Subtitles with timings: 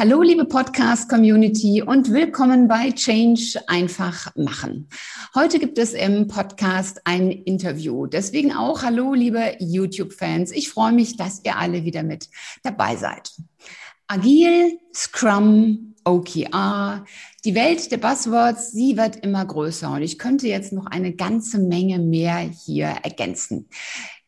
[0.00, 4.88] Hallo, liebe Podcast-Community und willkommen bei Change einfach machen.
[5.34, 8.06] Heute gibt es im Podcast ein Interview.
[8.06, 10.52] Deswegen auch Hallo, liebe YouTube-Fans.
[10.52, 12.30] Ich freue mich, dass ihr alle wieder mit
[12.62, 13.30] dabei seid.
[14.06, 17.04] Agil, Scrum, OKR,
[17.44, 21.58] die Welt der Buzzwords, sie wird immer größer und ich könnte jetzt noch eine ganze
[21.58, 23.68] Menge mehr hier ergänzen.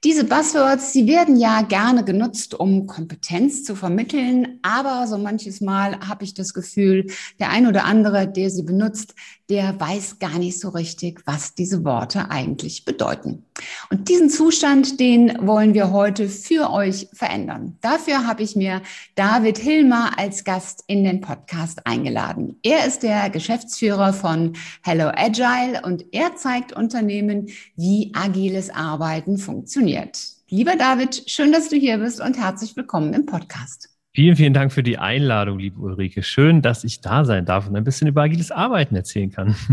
[0.05, 5.97] Diese Buzzwords, sie werden ja gerne genutzt, um Kompetenz zu vermitteln, aber so manches Mal
[6.01, 7.06] habe ich das Gefühl,
[7.38, 9.15] der ein oder andere, der sie benutzt,
[9.48, 13.45] der weiß gar nicht so richtig, was diese Worte eigentlich bedeuten.
[13.91, 17.77] Und diesen Zustand, den wollen wir heute für euch verändern.
[17.80, 18.83] Dafür habe ich mir
[19.15, 22.58] David Hilmer als Gast in den Podcast eingeladen.
[22.62, 30.19] Er ist der Geschäftsführer von Hello Agile und er zeigt Unternehmen, wie agiles Arbeiten funktioniert.
[30.48, 33.92] Lieber David, schön, dass du hier bist und herzlich willkommen im Podcast.
[34.14, 36.22] Vielen, vielen Dank für die Einladung, liebe Ulrike.
[36.22, 39.56] Schön, dass ich da sein darf und ein bisschen über agiles Arbeiten erzählen kann.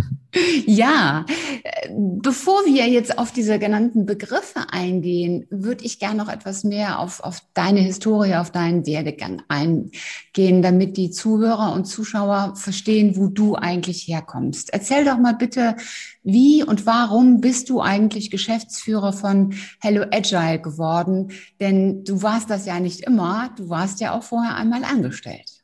[0.68, 1.26] Ja,
[1.64, 1.90] äh,
[2.22, 7.20] bevor wir jetzt auf diese genannten Begriffe eingehen, würde ich gerne noch etwas mehr auf,
[7.22, 13.56] auf deine Historie, auf deinen Werdegang eingehen, damit die Zuhörer und Zuschauer verstehen, wo du
[13.56, 14.72] eigentlich herkommst.
[14.72, 15.76] Erzähl doch mal bitte,
[16.24, 21.32] wie und warum bist du eigentlich Geschäftsführer von Hello Agile geworden?
[21.60, 25.59] Denn du warst das ja nicht immer, du warst ja auch vorher einmal angestellt.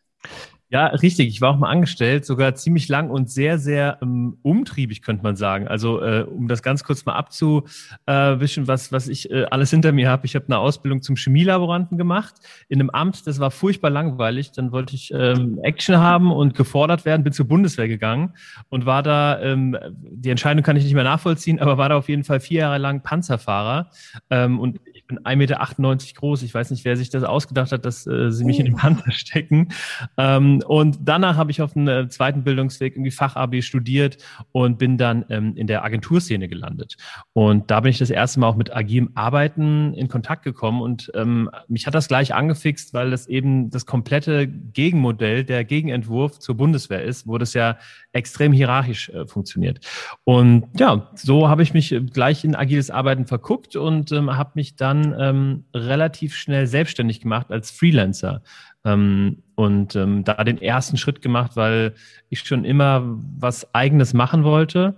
[0.76, 1.30] Ja, richtig.
[1.30, 5.38] Ich war auch mal angestellt, sogar ziemlich lang und sehr, sehr ähm, umtriebig, könnte man
[5.38, 5.70] sagen.
[5.70, 10.10] Also, äh, um das ganz kurz mal abzuwischen, was, was ich äh, alles hinter mir
[10.10, 10.26] habe.
[10.26, 12.34] Ich habe eine Ausbildung zum Chemielaboranten gemacht
[12.68, 13.26] in einem Amt.
[13.26, 14.52] Das war furchtbar langweilig.
[14.52, 17.24] Dann wollte ich ähm, Action haben und gefordert werden.
[17.24, 18.34] Bin zur Bundeswehr gegangen
[18.68, 22.10] und war da, ähm, die Entscheidung kann ich nicht mehr nachvollziehen, aber war da auf
[22.10, 23.92] jeden Fall vier Jahre lang Panzerfahrer.
[24.30, 26.42] Ähm, und ich bin 1,98 Meter groß.
[26.42, 29.12] Ich weiß nicht, wer sich das ausgedacht hat, dass äh, sie mich in den Panzer
[29.12, 29.70] stecken.
[30.18, 34.18] Ähm, und danach habe ich auf einem äh, zweiten Bildungsweg irgendwie Fachabi studiert
[34.52, 36.98] und bin dann ähm, in der Agenturszene gelandet.
[37.34, 40.82] Und da bin ich das erste Mal auch mit agilem Arbeiten in Kontakt gekommen.
[40.82, 46.40] Und ähm, mich hat das gleich angefixt, weil das eben das komplette Gegenmodell, der Gegenentwurf
[46.40, 47.78] zur Bundeswehr ist, wo das ja
[48.16, 49.80] extrem hierarchisch äh, funktioniert.
[50.24, 54.52] Und ja, so habe ich mich äh, gleich in agiles Arbeiten verguckt und ähm, habe
[54.56, 58.42] mich dann ähm, relativ schnell selbstständig gemacht als Freelancer
[58.86, 61.94] ähm, und ähm, da den ersten Schritt gemacht, weil
[62.30, 63.04] ich schon immer
[63.38, 64.96] was Eigenes machen wollte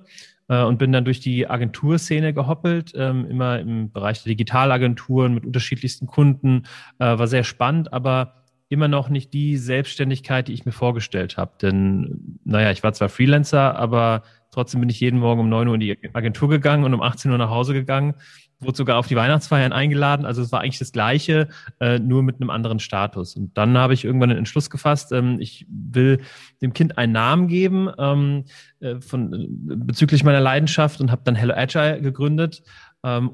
[0.48, 5.46] äh, und bin dann durch die Agenturszene gehoppelt, ähm, immer im Bereich der Digitalagenturen mit
[5.46, 6.64] unterschiedlichsten Kunden,
[7.00, 11.54] äh, war sehr spannend, aber immer noch nicht die Selbstständigkeit, die ich mir vorgestellt habe.
[11.62, 15.76] Denn, naja, ich war zwar Freelancer, aber trotzdem bin ich jeden Morgen um neun Uhr
[15.76, 18.16] in die Agentur gegangen und um 18 Uhr nach Hause gegangen
[18.60, 20.26] wurde sogar auf die Weihnachtsfeiern eingeladen.
[20.26, 21.48] Also es war eigentlich das Gleiche,
[21.80, 23.36] äh, nur mit einem anderen Status.
[23.36, 26.22] Und dann habe ich irgendwann den Entschluss gefasst, ähm, ich will
[26.62, 28.46] dem Kind einen Namen geben ähm,
[28.80, 32.64] äh, von, äh, bezüglich meiner Leidenschaft und habe dann Hello Agile gegründet,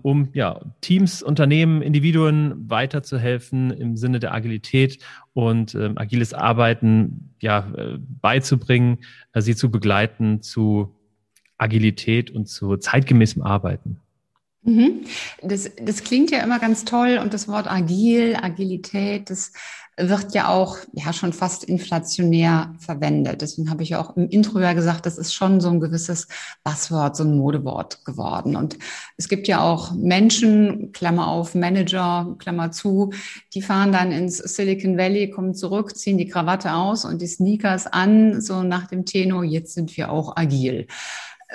[0.02, 5.00] um ja, Teams, Unternehmen, Individuen weiterzuhelfen im Sinne der Agilität
[5.34, 9.00] und ähm, agiles Arbeiten ja, äh, beizubringen,
[9.34, 10.96] äh, sie zu begleiten zu
[11.58, 14.00] Agilität und zu zeitgemäßem Arbeiten.
[14.64, 15.02] Mhm.
[15.42, 19.52] Das, das klingt ja immer ganz toll und das Wort agil, Agilität, das
[19.96, 23.42] wird ja auch ja schon fast inflationär verwendet.
[23.42, 26.28] Deswegen habe ich auch im Intro ja gesagt, das ist schon so ein gewisses
[26.64, 28.56] Buzzword, so ein Modewort geworden.
[28.56, 28.78] Und
[29.18, 33.12] es gibt ja auch Menschen, Klammer auf, Manager, Klammer zu,
[33.54, 37.86] die fahren dann ins Silicon Valley, kommen zurück, ziehen die Krawatte aus und die Sneakers
[37.86, 40.88] an, so nach dem Tenor, jetzt sind wir auch agil.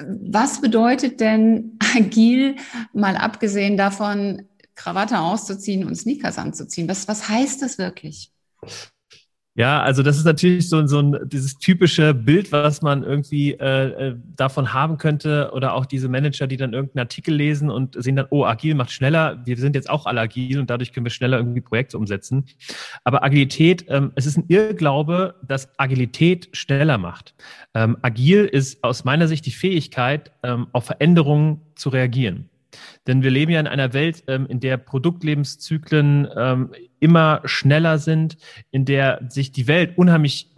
[0.00, 2.56] Was bedeutet denn agil,
[2.92, 6.88] mal abgesehen davon, Krawatte auszuziehen und Sneakers anzuziehen?
[6.88, 8.32] Was, was heißt das wirklich?
[9.58, 14.10] Ja, also das ist natürlich so, so ein dieses typische Bild, was man irgendwie äh,
[14.10, 18.14] äh, davon haben könnte, oder auch diese Manager, die dann irgendeinen Artikel lesen und sehen
[18.14, 21.10] dann, oh, agil macht schneller, wir sind jetzt auch alle agil und dadurch können wir
[21.10, 22.44] schneller irgendwie Projekte umsetzen.
[23.02, 27.34] Aber Agilität, ähm, es ist ein Irrglaube, dass Agilität schneller macht.
[27.74, 32.48] Ähm, agil ist aus meiner Sicht die Fähigkeit, ähm, auf Veränderungen zu reagieren.
[33.06, 36.70] Denn wir leben ja in einer Welt, ähm, in der Produktlebenszyklen ähm,
[37.00, 38.36] immer schneller sind,
[38.70, 40.50] in der sich die Welt unheimlich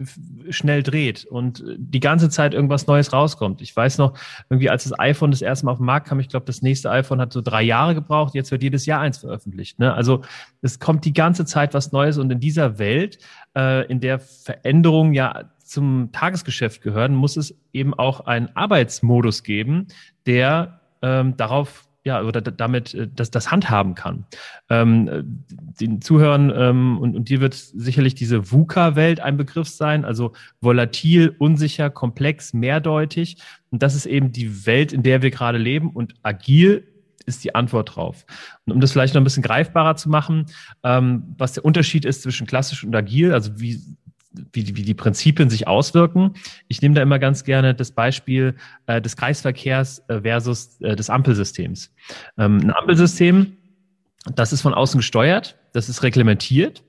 [0.49, 3.61] schnell dreht und die ganze Zeit irgendwas Neues rauskommt.
[3.61, 4.17] Ich weiß noch,
[4.49, 6.89] irgendwie als das iPhone das erste Mal auf den Markt kam, ich glaube, das nächste
[6.89, 9.79] iPhone hat so drei Jahre gebraucht, jetzt wird jedes Jahr eins veröffentlicht.
[9.79, 9.93] Ne?
[9.93, 10.21] Also
[10.61, 13.19] es kommt die ganze Zeit was Neues und in dieser Welt,
[13.55, 19.87] äh, in der Veränderungen ja zum Tagesgeschäft gehören, muss es eben auch einen Arbeitsmodus geben,
[20.25, 24.25] der ähm, darauf ja, oder damit äh, das, das handhaben kann.
[24.69, 25.43] Ähm,
[25.79, 31.35] den Zuhörern ähm, und, und dir wird sicherlich diese VUCA-Welt ein Begriff sein, also volatil,
[31.37, 33.37] unsicher, komplex, mehrdeutig.
[33.69, 35.91] Und das ist eben die Welt, in der wir gerade leben.
[35.91, 36.87] Und agil
[37.25, 38.25] ist die Antwort drauf.
[38.65, 40.45] Und um das vielleicht noch ein bisschen greifbarer zu machen,
[40.83, 43.79] ähm, was der Unterschied ist zwischen klassisch und agil, also wie
[44.53, 46.33] wie, wie die Prinzipien sich auswirken.
[46.67, 48.55] Ich nehme da immer ganz gerne das Beispiel
[48.87, 51.93] äh, des Kreisverkehrs äh, versus äh, des Ampelsystems.
[52.37, 53.57] Ähm, ein Ampelsystem,
[54.35, 56.83] das ist von außen gesteuert, das ist reglementiert.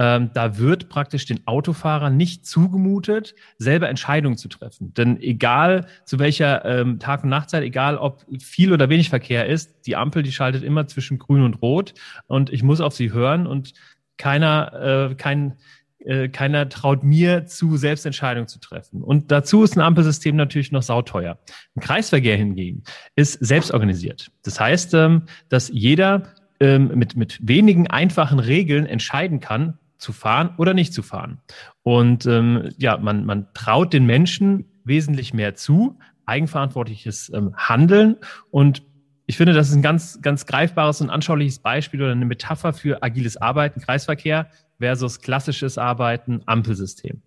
[0.00, 4.94] Ähm, da wird praktisch den Autofahrern nicht zugemutet, selber Entscheidungen zu treffen.
[4.94, 9.86] Denn egal zu welcher ähm, Tag- und Nachtzeit, egal ob viel oder wenig Verkehr ist,
[9.86, 11.94] die Ampel, die schaltet immer zwischen Grün und Rot
[12.26, 13.72] und ich muss auf sie hören und
[14.18, 15.56] keiner, äh, kein,
[16.04, 19.02] äh, keiner traut mir zu, Selbstentscheidungen zu treffen.
[19.02, 21.38] Und dazu ist ein Ampelsystem natürlich noch sauteuer.
[21.74, 22.82] Ein Kreisverkehr hingegen
[23.16, 24.30] ist selbstorganisiert.
[24.42, 30.54] Das heißt, ähm, dass jeder ähm, mit, mit wenigen einfachen Regeln entscheiden kann, zu fahren
[30.58, 31.38] oder nicht zu fahren.
[31.82, 38.16] Und ähm, ja, man, man traut den Menschen wesentlich mehr zu, eigenverantwortliches Handeln
[38.50, 38.82] und
[39.28, 43.02] ich finde, das ist ein ganz, ganz greifbares und anschauliches Beispiel oder eine Metapher für
[43.02, 47.22] agiles Arbeiten, Kreisverkehr versus klassisches Arbeiten, Ampelsystem.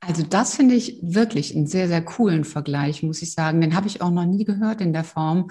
[0.00, 3.60] Also das finde ich wirklich einen sehr, sehr coolen Vergleich, muss ich sagen.
[3.60, 5.50] Den habe ich auch noch nie gehört in der Form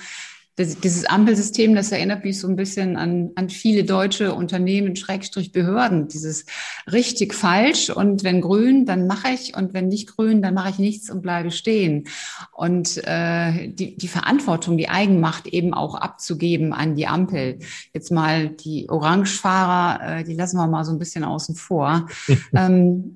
[0.59, 5.53] das, dieses Ampelsystem, das erinnert mich so ein bisschen an, an viele deutsche Unternehmen, Schrägstrich
[5.53, 6.09] Behörden.
[6.09, 6.45] Dieses
[6.91, 10.77] richtig falsch und wenn grün, dann mache ich und wenn nicht grün, dann mache ich
[10.77, 12.09] nichts und bleibe stehen.
[12.51, 17.59] Und äh, die, die Verantwortung, die Eigenmacht eben auch abzugeben an die Ampel.
[17.93, 22.09] Jetzt mal die Orangefahrer, äh, die lassen wir mal so ein bisschen außen vor.
[22.53, 23.15] ähm,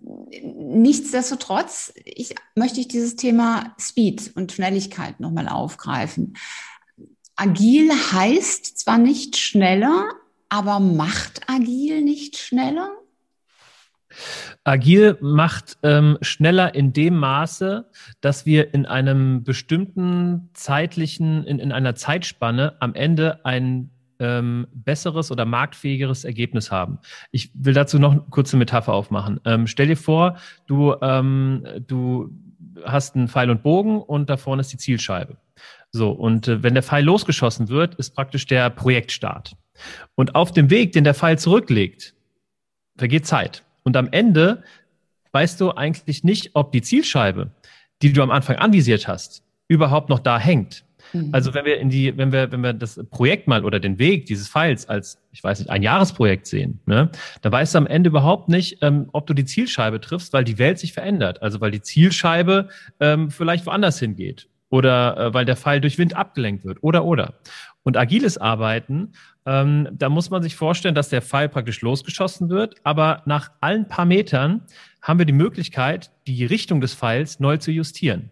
[0.55, 6.35] nichtsdestotrotz ich, möchte ich dieses Thema Speed und Schnelligkeit nochmal aufgreifen.
[7.35, 10.09] Agil heißt zwar nicht schneller,
[10.49, 12.89] aber macht agil nicht schneller?
[14.63, 17.89] Agil macht ähm, schneller in dem Maße,
[18.21, 23.89] dass wir in einem bestimmten zeitlichen, in, in einer Zeitspanne am Ende ein
[24.19, 26.99] ähm, besseres oder marktfähigeres Ergebnis haben.
[27.31, 29.39] Ich will dazu noch eine kurze Metapher aufmachen.
[29.45, 30.37] Ähm, stell dir vor,
[30.67, 32.29] du, ähm, du
[32.85, 35.37] hast einen Pfeil und Bogen und da vorne ist die Zielscheibe.
[35.95, 39.55] So, und äh, wenn der Pfeil losgeschossen wird, ist praktisch der Projektstart.
[40.15, 42.15] Und auf dem Weg, den der Pfeil zurücklegt,
[42.97, 43.63] vergeht Zeit.
[43.83, 44.63] Und am Ende
[45.31, 47.51] weißt du eigentlich nicht, ob die Zielscheibe,
[48.01, 50.83] die du am Anfang anvisiert hast, überhaupt noch da hängt.
[51.11, 51.29] Mhm.
[51.31, 54.25] Also wenn wir in die, wenn wir, wenn wir das Projekt mal oder den Weg
[54.25, 57.11] dieses Pfeils als, ich weiß nicht, ein Jahresprojekt sehen, ne,
[57.41, 60.57] dann weißt du am Ende überhaupt nicht, ähm, ob du die Zielscheibe triffst, weil die
[60.57, 61.41] Welt sich verändert.
[61.43, 62.69] Also weil die Zielscheibe
[62.99, 67.35] ähm, vielleicht woanders hingeht oder äh, weil der Pfeil durch Wind abgelenkt wird oder oder.
[67.83, 69.11] Und agiles Arbeiten,
[69.45, 73.87] ähm, da muss man sich vorstellen, dass der Pfeil praktisch losgeschossen wird, aber nach allen
[73.87, 74.63] paar Metern
[74.99, 78.31] haben wir die Möglichkeit, die Richtung des Pfeils neu zu justieren.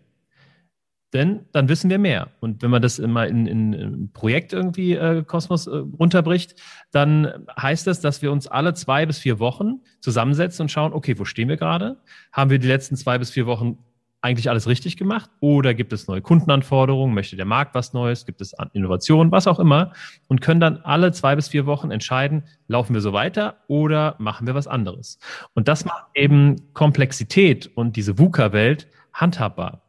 [1.13, 2.29] Denn dann wissen wir mehr.
[2.39, 6.55] Und wenn man das immer in, in, in Projekt irgendwie äh, Kosmos äh, runterbricht,
[6.91, 11.19] dann heißt das, dass wir uns alle zwei bis vier Wochen zusammensetzen und schauen, okay,
[11.19, 11.97] wo stehen wir gerade?
[12.31, 13.77] Haben wir die letzten zwei bis vier Wochen
[14.21, 15.29] eigentlich alles richtig gemacht?
[15.39, 17.13] Oder gibt es neue Kundenanforderungen?
[17.13, 18.25] Möchte der Markt was Neues?
[18.25, 19.31] Gibt es Innovationen?
[19.31, 19.93] Was auch immer?
[20.27, 24.45] Und können dann alle zwei bis vier Wochen entscheiden, laufen wir so weiter oder machen
[24.45, 25.19] wir was anderes?
[25.53, 29.81] Und das macht eben Komplexität und diese VUCA-Welt handhabbar.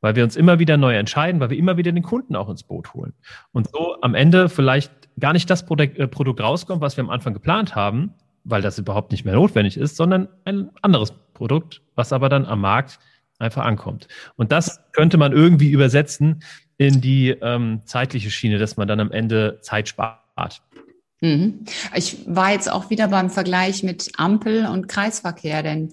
[0.00, 2.64] Weil wir uns immer wieder neu entscheiden, weil wir immer wieder den Kunden auch ins
[2.64, 3.14] Boot holen.
[3.52, 7.10] Und so am Ende vielleicht gar nicht das Produkt, äh, Produkt rauskommt, was wir am
[7.10, 8.14] Anfang geplant haben,
[8.44, 12.60] weil das überhaupt nicht mehr notwendig ist, sondern ein anderes Produkt, was aber dann am
[12.60, 12.98] Markt
[13.38, 14.08] einfach ankommt.
[14.36, 16.42] Und das könnte man irgendwie übersetzen
[16.78, 20.62] in die ähm, zeitliche Schiene, dass man dann am Ende Zeit spart.
[21.20, 21.64] Mhm.
[21.94, 25.92] Ich war jetzt auch wieder beim Vergleich mit Ampel und Kreisverkehr, denn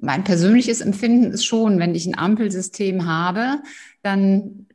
[0.00, 3.60] mein persönliches Empfinden ist schon, wenn ich ein Ampelsystem habe,
[4.02, 4.66] dann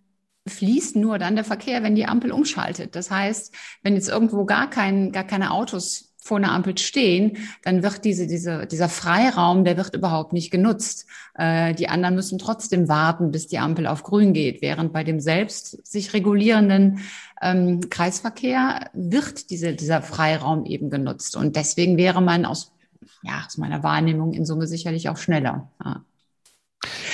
[0.48, 2.96] fließt nur dann der Verkehr, wenn die Ampel umschaltet.
[2.96, 7.84] Das heißt, wenn jetzt irgendwo gar kein, gar keine Autos vor einer Ampel stehen, dann
[7.84, 11.06] wird diese, diese, dieser Freiraum, der wird überhaupt nicht genutzt.
[11.36, 15.20] Äh, die anderen müssen trotzdem warten, bis die Ampel auf grün geht, während bei dem
[15.20, 17.02] selbst sich regulierenden
[17.44, 21.36] ähm, Kreisverkehr wird diese, dieser Freiraum eben genutzt.
[21.36, 22.72] Und deswegen wäre man aus,
[23.22, 25.70] ja, aus meiner Wahrnehmung in Summe sicherlich auch schneller.
[25.84, 26.02] Ja.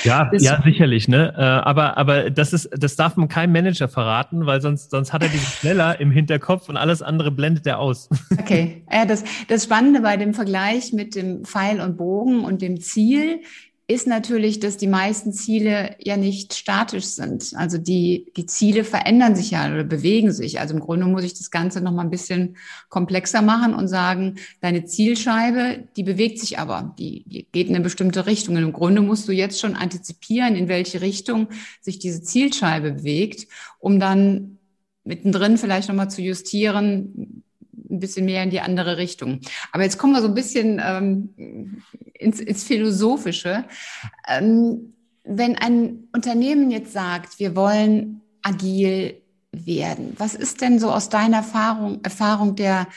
[0.03, 1.33] Ja, ja, sicherlich, ne?
[1.37, 5.23] Äh, aber, aber das ist, das darf man keinem Manager verraten, weil sonst, sonst hat
[5.23, 8.09] er diesen schneller im Hinterkopf und alles andere blendet er aus.
[8.41, 8.83] Okay.
[8.91, 13.41] Ja, das, das Spannende bei dem Vergleich mit dem Pfeil und Bogen und dem Ziel
[13.91, 17.53] ist natürlich, dass die meisten Ziele ja nicht statisch sind.
[17.55, 20.59] Also die, die Ziele verändern sich ja oder bewegen sich.
[20.59, 22.55] Also im Grunde muss ich das Ganze noch mal ein bisschen
[22.89, 27.83] komplexer machen und sagen, deine Zielscheibe, die bewegt sich aber, die, die geht in eine
[27.83, 28.55] bestimmte Richtung.
[28.55, 31.49] Und im Grunde musst du jetzt schon antizipieren, in welche Richtung
[31.81, 33.47] sich diese Zielscheibe bewegt,
[33.79, 34.57] um dann
[35.03, 37.43] mittendrin vielleicht noch mal zu justieren,
[37.91, 39.41] ein bisschen mehr in die andere Richtung.
[39.71, 41.83] Aber jetzt kommen wir so ein bisschen ähm,
[42.13, 43.65] ins, ins Philosophische.
[44.27, 44.93] Ähm,
[45.23, 49.21] wenn ein Unternehmen jetzt sagt, wir wollen agil
[49.51, 52.87] werden, was ist denn so aus deiner Erfahrung, Erfahrung der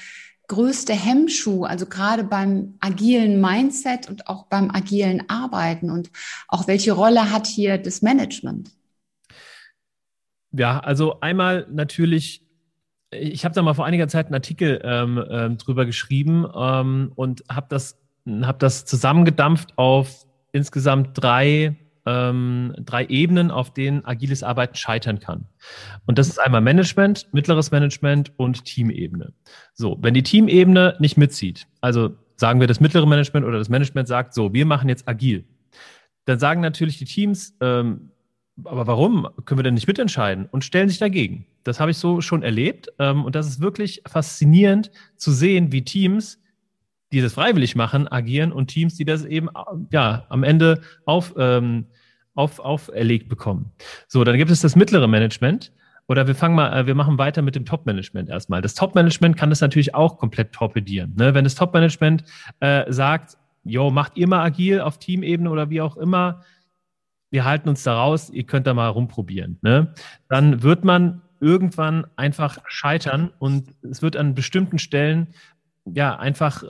[0.48, 6.10] größte Hemmschuh, also gerade beim agilen Mindset und auch beim agilen Arbeiten und
[6.48, 8.70] auch welche Rolle hat hier das Management?
[10.52, 12.43] Ja, also einmal natürlich
[13.20, 17.44] ich habe da mal vor einiger Zeit einen Artikel ähm, ähm, drüber geschrieben ähm, und
[17.50, 17.98] habe das,
[18.42, 25.46] hab das zusammengedampft auf insgesamt drei, ähm, drei Ebenen, auf denen agiles Arbeiten scheitern kann.
[26.06, 29.32] Und das ist einmal Management, mittleres Management und Teamebene.
[29.74, 34.08] So, wenn die Teamebene nicht mitzieht, also sagen wir das mittlere Management oder das Management
[34.08, 35.44] sagt, so, wir machen jetzt agil,
[36.24, 38.10] dann sagen natürlich die Teams, ähm,
[38.62, 41.46] aber warum können wir denn nicht mitentscheiden und stellen sich dagegen?
[41.64, 42.88] Das habe ich so schon erlebt.
[42.98, 46.40] Ähm, und das ist wirklich faszinierend zu sehen, wie Teams,
[47.12, 49.48] die das freiwillig machen, agieren und Teams, die das eben
[49.90, 51.86] ja, am Ende auf, ähm,
[52.34, 53.72] auf, auferlegt bekommen.
[54.06, 55.72] So, dann gibt es das mittlere Management.
[56.06, 58.60] Oder wir fangen mal, äh, wir machen weiter mit dem Top-Management erstmal.
[58.60, 61.14] Das Top-Management kann das natürlich auch komplett torpedieren.
[61.16, 61.34] Ne?
[61.34, 62.24] Wenn das Top-Management
[62.60, 66.42] äh, sagt, jo, macht ihr mal agil auf Teamebene oder wie auch immer,
[67.34, 69.58] wir halten uns da raus, ihr könnt da mal rumprobieren.
[69.60, 69.92] Ne?
[70.28, 75.26] Dann wird man irgendwann einfach scheitern und es wird an bestimmten Stellen
[75.84, 76.62] ja einfach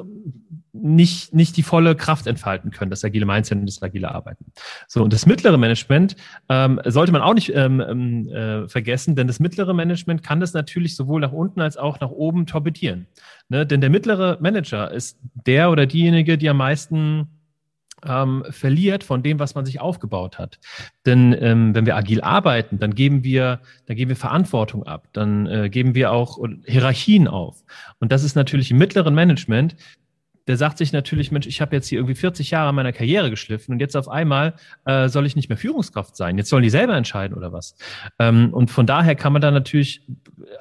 [0.72, 4.46] nicht, nicht die volle Kraft entfalten können, das agile Mindset und das agile Arbeiten.
[4.88, 6.16] So, und das mittlere Management
[6.48, 10.54] ähm, sollte man auch nicht ähm, ähm, äh, vergessen, denn das mittlere Management kann das
[10.54, 13.06] natürlich sowohl nach unten als auch nach oben torpedieren.
[13.50, 13.66] Ne?
[13.66, 17.28] Denn der mittlere Manager ist der oder diejenige, die am meisten
[18.06, 20.58] ähm, verliert von dem, was man sich aufgebaut hat.
[21.06, 25.46] Denn ähm, wenn wir agil arbeiten, dann geben wir, dann geben wir Verantwortung ab, dann
[25.46, 27.64] äh, geben wir auch Hierarchien auf.
[28.00, 29.76] Und das ist natürlich im mittleren Management
[30.46, 33.72] der sagt sich natürlich, Mensch, ich habe jetzt hier irgendwie 40 Jahre meiner Karriere geschliffen
[33.72, 36.36] und jetzt auf einmal äh, soll ich nicht mehr Führungskraft sein.
[36.36, 37.76] Jetzt sollen die selber entscheiden oder was.
[38.18, 40.02] Ähm, und von daher kann man da natürlich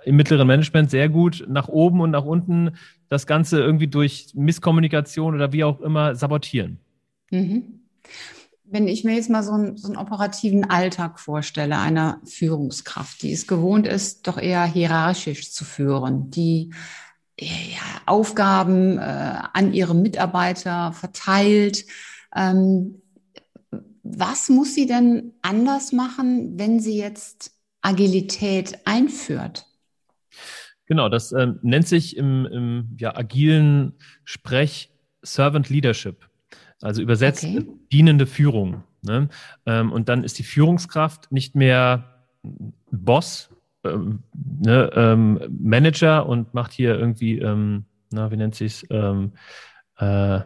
[0.05, 2.77] im mittleren Management sehr gut nach oben und nach unten
[3.09, 6.79] das Ganze irgendwie durch Misskommunikation oder wie auch immer sabotieren.
[7.33, 7.79] Mhm.
[8.63, 13.33] Wenn ich mir jetzt mal so einen, so einen operativen Alltag vorstelle, einer Führungskraft, die
[13.33, 16.73] es gewohnt ist, doch eher hierarchisch zu führen, die
[17.39, 21.85] ja, Aufgaben äh, an ihre Mitarbeiter verteilt.
[22.35, 23.01] Ähm,
[24.03, 29.65] was muss sie denn anders machen, wenn sie jetzt Agilität einführt?
[30.85, 34.91] Genau, das äh, nennt sich im, im ja, agilen Sprech
[35.23, 36.29] Servant Leadership.
[36.81, 37.65] Also übersetzt okay.
[37.91, 38.83] dienende Führung.
[39.01, 39.29] Ne?
[39.65, 42.25] Ähm, und dann ist die Führungskraft nicht mehr
[42.91, 43.49] Boss,
[43.83, 48.87] ähm, ne, ähm, Manager und macht hier irgendwie, ähm, na, wie nennt sich es?
[48.89, 49.33] Ähm,
[49.97, 50.41] äh,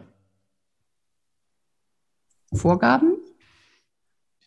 [2.52, 3.16] Vorgaben?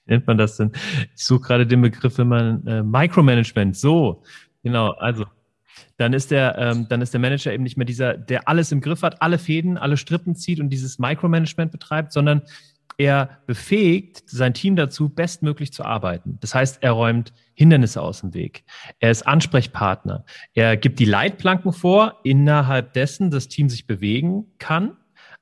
[0.06, 0.72] Wie nennt man das denn?
[1.16, 4.24] Ich suche gerade den Begriff, wenn man äh, Micromanagement, so,
[4.64, 5.26] genau, also
[5.98, 8.82] dann ist der, ähm, dann ist der Manager eben nicht mehr dieser, der alles im
[8.82, 12.42] Griff hat, alle Fäden, alle Strippen zieht und dieses Micromanagement betreibt, sondern
[12.98, 16.38] er befähigt sein Team dazu, bestmöglich zu arbeiten.
[16.42, 18.64] Das heißt, er räumt Hindernisse aus dem Weg.
[19.00, 20.26] Er ist Ansprechpartner.
[20.54, 24.98] Er gibt die Leitplanken vor, innerhalb dessen das Team sich bewegen kann,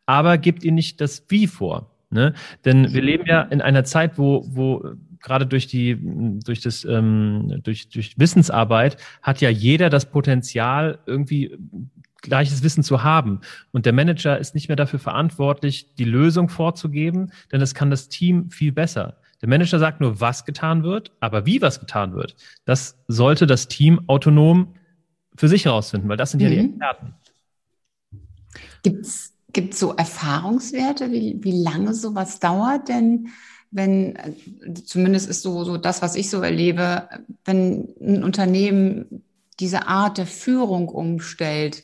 [0.05, 1.91] aber gibt ihnen nicht das Wie vor.
[2.11, 2.33] Ne?
[2.65, 7.61] Denn wir leben ja in einer Zeit, wo, wo gerade durch die, durch das, ähm,
[7.63, 11.57] durch, durch Wissensarbeit hat ja jeder das Potenzial, irgendwie
[12.21, 13.41] gleiches Wissen zu haben.
[13.71, 18.09] Und der Manager ist nicht mehr dafür verantwortlich, die Lösung vorzugeben, denn das kann das
[18.09, 19.17] Team viel besser.
[19.41, 22.35] Der Manager sagt nur, was getan wird, aber wie was getan wird,
[22.65, 24.75] das sollte das Team autonom
[25.35, 26.47] für sich herausfinden, weil das sind mhm.
[26.47, 26.69] ja die mhm.
[26.71, 27.13] Experten.
[29.51, 32.89] Gibt es so Erfahrungswerte, wie, wie lange sowas dauert?
[32.89, 33.29] Denn
[33.71, 34.17] wenn,
[34.85, 37.07] zumindest ist so, so das, was ich so erlebe,
[37.45, 39.23] wenn ein Unternehmen
[39.59, 41.83] diese Art der Führung umstellt,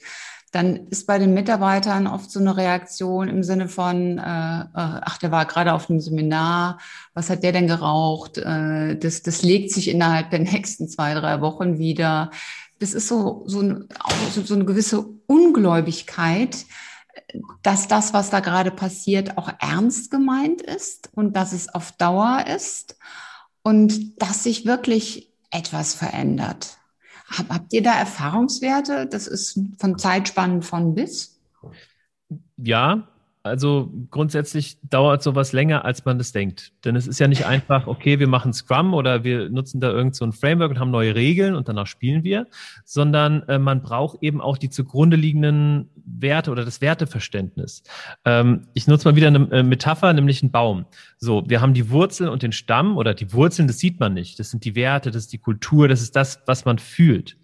[0.55, 5.17] dann ist bei den Mitarbeitern oft so eine Reaktion im Sinne von, äh, äh, ach,
[5.17, 6.79] der war gerade auf einem Seminar,
[7.13, 8.37] was hat der denn geraucht?
[8.37, 12.31] Äh, das, das legt sich innerhalb der nächsten zwei, drei Wochen wieder.
[12.79, 13.89] Das ist so, so, ein,
[14.31, 16.65] so, so eine gewisse Ungläubigkeit,
[17.63, 22.45] dass das, was da gerade passiert, auch ernst gemeint ist und dass es auf Dauer
[22.47, 22.97] ist
[23.63, 26.77] und dass sich wirklich etwas verändert.
[27.49, 29.07] Habt ihr da Erfahrungswerte?
[29.07, 31.39] Das ist von Zeitspannen von bis?
[32.57, 33.07] Ja,
[33.45, 36.73] also grundsätzlich dauert sowas länger, als man das denkt.
[36.83, 40.15] Denn es ist ja nicht einfach, okay, wir machen Scrum oder wir nutzen da irgend
[40.15, 42.47] so ein Framework und haben neue Regeln und danach spielen wir,
[42.85, 47.83] sondern äh, man braucht eben auch die zugrunde liegenden Werte oder das Werteverständnis.
[48.25, 50.85] Ähm, ich nutze mal wieder eine äh, Metapher, nämlich einen Baum.
[51.19, 54.39] So, wir haben die Wurzel und den Stamm oder die Wurzeln, das sieht man nicht.
[54.39, 57.37] Das sind die Werte, das ist die Kultur, das ist das, was man fühlt.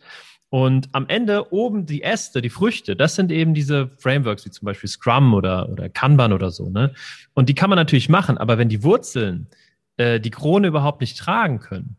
[0.52, 4.66] Und am Ende oben die Äste, die Früchte, das sind eben diese Frameworks wie zum
[4.66, 6.70] Beispiel Scrum oder, oder Kanban oder so.
[6.70, 6.94] Ne?
[7.34, 9.48] Und die kann man natürlich machen, aber wenn die Wurzeln
[9.96, 11.96] äh, die Krone überhaupt nicht tragen können,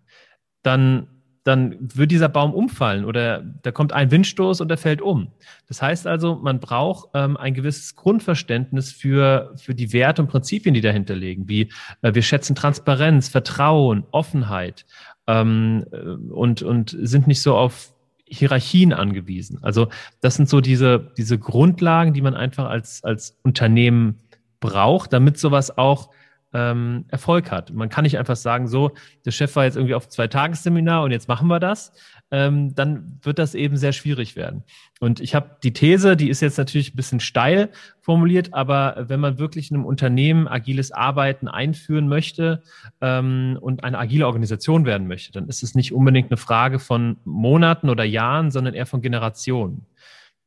[0.62, 1.06] dann,
[1.44, 5.32] dann wird dieser Baum umfallen oder da kommt ein Windstoß und er fällt um.
[5.66, 10.74] Das heißt also, man braucht ähm, ein gewisses Grundverständnis für, für die Werte und Prinzipien,
[10.74, 11.70] die dahinter liegen, wie
[12.02, 14.84] äh, wir schätzen Transparenz, Vertrauen, Offenheit
[15.26, 17.91] ähm, äh, und, und sind nicht so auf
[18.32, 19.58] Hierarchien angewiesen.
[19.62, 19.88] Also
[20.20, 24.18] das sind so diese, diese Grundlagen, die man einfach als, als Unternehmen
[24.60, 26.10] braucht, damit sowas auch
[26.52, 27.72] ähm, Erfolg hat.
[27.72, 28.92] Man kann nicht einfach sagen, so,
[29.24, 31.92] der Chef war jetzt irgendwie auf zwei Tagesseminar und jetzt machen wir das.
[32.30, 34.64] Ähm, dann wird das eben sehr schwierig werden.
[35.00, 39.20] Und ich habe die These, die ist jetzt natürlich ein bisschen steil formuliert, aber wenn
[39.20, 42.62] man wirklich in einem Unternehmen agiles Arbeiten einführen möchte
[43.00, 47.16] ähm, und eine agile Organisation werden möchte, dann ist es nicht unbedingt eine Frage von
[47.24, 49.86] Monaten oder Jahren, sondern eher von Generationen.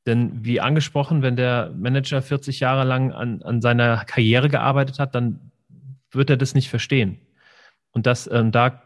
[0.05, 5.15] Denn wie angesprochen, wenn der Manager 40 Jahre lang an, an seiner Karriere gearbeitet hat,
[5.15, 5.51] dann
[6.15, 7.19] wird er das nicht verstehen.
[7.95, 8.83] Und das, ähm, da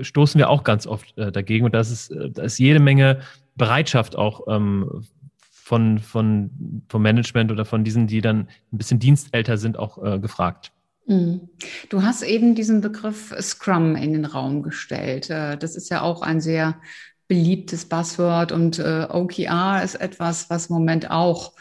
[0.00, 1.64] stoßen wir auch ganz oft äh, dagegen.
[1.64, 3.20] Und das ist, äh, da ist jede Menge
[3.54, 5.04] Bereitschaft auch ähm,
[5.52, 10.18] von, von, vom Management oder von diesen, die dann ein bisschen dienstälter sind, auch äh,
[10.18, 10.72] gefragt.
[11.06, 11.48] Mhm.
[11.88, 15.30] Du hast eben diesen Begriff Scrum in den Raum gestellt.
[15.30, 16.80] Äh, das ist ja auch ein sehr
[17.28, 21.52] beliebtes Buzzword und äh, OKR ist etwas, was im Moment auch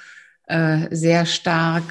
[0.92, 1.84] sehr stark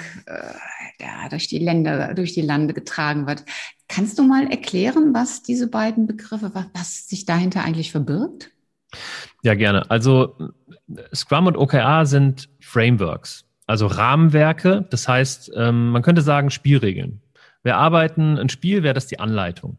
[1.00, 3.44] ja, durch die Länder, durch die Lande getragen wird.
[3.88, 8.50] Kannst du mal erklären, was diese beiden Begriffe, was, was sich dahinter eigentlich verbirgt?
[9.42, 9.90] Ja, gerne.
[9.90, 10.37] Also
[11.14, 14.87] Scrum und OKR sind Frameworks, also Rahmenwerke.
[14.90, 17.22] Das heißt, ähm, man könnte sagen Spielregeln.
[17.62, 19.78] Wir arbeiten ein Spiel, wäre das die Anleitung.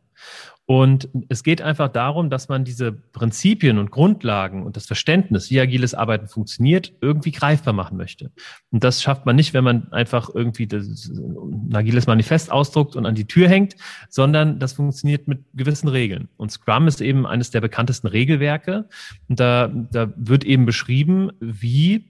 [0.70, 5.62] Und es geht einfach darum, dass man diese Prinzipien und Grundlagen und das Verständnis, wie
[5.62, 8.32] agiles Arbeiten funktioniert, irgendwie greifbar machen möchte.
[8.72, 13.06] Und das schafft man nicht, wenn man einfach irgendwie das, ein agiles Manifest ausdruckt und
[13.06, 13.78] an die Tür hängt,
[14.10, 16.28] sondern das funktioniert mit gewissen Regeln.
[16.36, 18.90] Und Scrum ist eben eines der bekanntesten Regelwerke.
[19.30, 22.10] Und da, da wird eben beschrieben, wie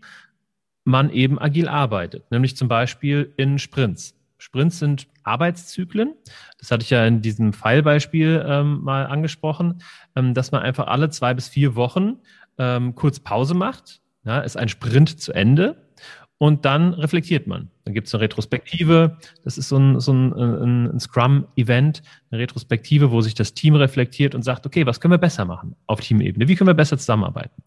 [0.84, 4.17] man eben agil arbeitet, nämlich zum Beispiel in Sprints.
[4.48, 6.14] Sprints sind Arbeitszyklen.
[6.58, 9.82] Das hatte ich ja in diesem Fallbeispiel ähm, mal angesprochen,
[10.16, 12.20] ähm, dass man einfach alle zwei bis vier Wochen
[12.58, 14.00] ähm, kurz Pause macht.
[14.24, 15.90] Ja, ist ein Sprint zu Ende
[16.38, 17.72] und dann reflektiert man.
[17.84, 22.42] Dann gibt es eine Retrospektive, das ist so ein, so ein, ein, ein Scrum-Event, eine
[22.42, 26.00] Retrospektive, wo sich das Team reflektiert und sagt, okay, was können wir besser machen auf
[26.00, 26.48] Teamebene?
[26.48, 27.64] Wie können wir besser zusammenarbeiten?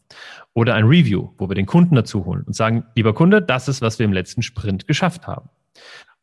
[0.54, 3.82] Oder ein Review, wo wir den Kunden dazu holen und sagen, lieber Kunde, das ist,
[3.82, 5.50] was wir im letzten Sprint geschafft haben.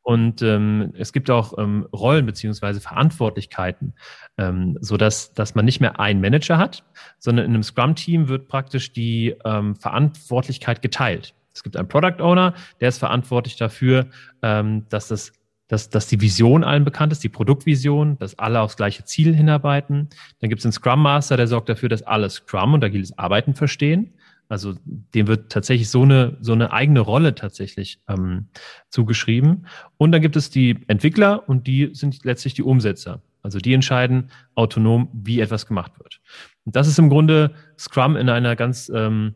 [0.08, 3.94] Und ähm, es gibt auch ähm, Rollen beziehungsweise Verantwortlichkeiten,
[4.38, 6.86] ähm, so dass dass man nicht mehr einen Manager hat,
[7.20, 11.34] sondern in einem Scrum-Team wird praktisch die ähm, Verantwortlichkeit geteilt.
[11.54, 14.06] Es gibt einen Product Owner, der ist verantwortlich dafür,
[14.42, 15.34] ähm, dass das
[15.68, 20.08] dass, dass die Vision allen bekannt ist, die Produktvision, dass alle aufs gleiche Ziel hinarbeiten.
[20.40, 23.56] Dann gibt es einen Scrum Master, der sorgt dafür, dass alle Scrum und agiles Arbeiten
[23.56, 24.14] verstehen.
[24.50, 28.48] Also dem wird tatsächlich so eine, so eine eigene Rolle tatsächlich ähm,
[28.90, 29.68] zugeschrieben.
[29.98, 33.22] Und dann gibt es die Entwickler und die sind letztlich die Umsetzer.
[33.42, 36.22] Also die entscheiden autonom, wie etwas gemacht wird.
[36.66, 39.36] Und das ist im Grunde Scrum in einer ganz ähm,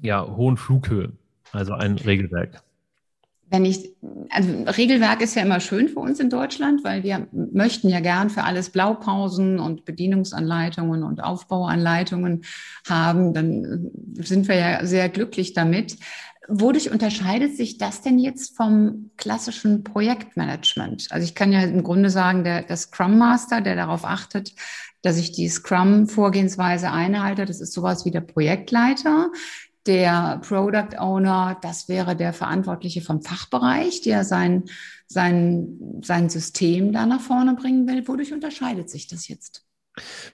[0.00, 1.12] ja, hohen Flughöhe,
[1.52, 2.62] also ein Regelwerk
[3.50, 3.94] wenn ich,
[4.30, 8.30] also Regelwerk ist ja immer schön für uns in Deutschland, weil wir möchten ja gern
[8.30, 12.44] für alles Blaupausen und Bedienungsanleitungen und Aufbauanleitungen
[12.88, 13.34] haben.
[13.34, 15.96] Dann sind wir ja sehr glücklich damit.
[16.48, 21.06] Wodurch unterscheidet sich das denn jetzt vom klassischen Projektmanagement?
[21.10, 24.52] Also ich kann ja im Grunde sagen, der, der Scrum Master, der darauf achtet,
[25.02, 29.30] dass ich die Scrum-Vorgehensweise einhalte, das ist sowas wie der Projektleiter.
[29.86, 34.64] Der Product Owner, das wäre der Verantwortliche vom Fachbereich, der sein,
[35.06, 38.06] sein, sein System da nach vorne bringen will.
[38.08, 39.66] Wodurch unterscheidet sich das jetzt?